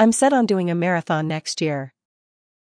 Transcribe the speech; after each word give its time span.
I'm 0.00 0.12
set 0.12 0.32
on 0.32 0.46
doing 0.46 0.70
a 0.70 0.76
marathon 0.76 1.26
next 1.26 1.60
year. 1.60 1.92